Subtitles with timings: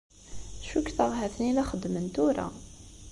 [0.67, 2.47] Cukkteɣ ha-ten-i la xeddmen tura.